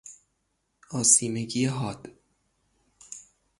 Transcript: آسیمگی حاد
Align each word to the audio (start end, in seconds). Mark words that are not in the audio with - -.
آسیمگی 0.91 1.65
حاد 1.65 2.11